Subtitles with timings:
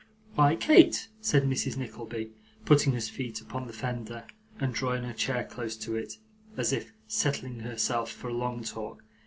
[0.33, 1.77] 'Why, Kate,' said Mrs.
[1.77, 2.31] Nickleby,
[2.65, 4.25] putting her feet upon the fender,
[4.59, 6.13] and drawing her chair close to it,
[6.57, 9.03] as if settling herself for a long talk.